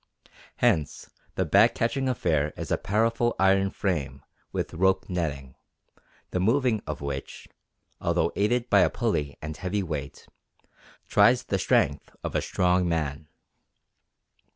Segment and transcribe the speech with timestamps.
[0.55, 5.53] Hence the bag catching affair is a powerful iron frame with rope netting,
[6.31, 7.47] the moving of which,
[7.99, 10.27] although aided by a pulley and heavy weight,
[11.07, 13.27] tries the strength of a strong man.